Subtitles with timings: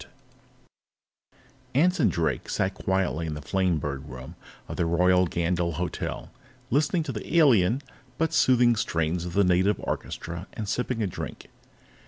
[1.75, 4.33] _Anson Drake sat quietly in the Flamebird Room
[4.67, 6.31] of the Royal Gandyll Hotel,
[6.71, 7.83] listening to the alien,
[8.17, 11.49] but soothing strains of the native orchestra and sipping a drink.